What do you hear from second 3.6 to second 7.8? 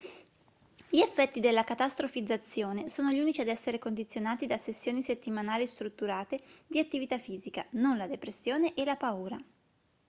condizionati da sessioni settimanali strutturate di attività fisica